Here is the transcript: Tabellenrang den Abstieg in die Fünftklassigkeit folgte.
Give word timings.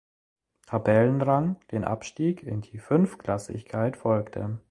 Tabellenrang 0.65 1.57
den 1.69 1.83
Abstieg 1.83 2.41
in 2.41 2.61
die 2.61 2.79
Fünftklassigkeit 2.79 3.95
folgte. 3.95 4.57